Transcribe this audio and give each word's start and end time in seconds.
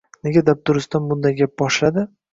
Nega 0.27 0.41
dabdurustdan 0.47 1.05
bunday 1.11 1.37
gap 1.43 1.55
boshladi? 1.63 2.09